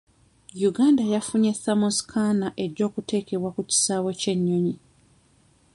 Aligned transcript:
Uganda 0.69 1.03
yafunye 1.13 1.51
thermoscanner 1.61 2.51
ejja 2.63 2.83
okuteekebwa 2.89 3.49
ku 3.55 3.61
kisaawe 3.69 4.11
ky'ennyonyi. 4.21 4.75